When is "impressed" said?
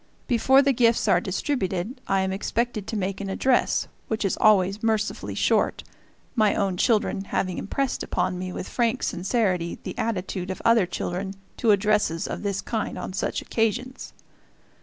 7.59-8.01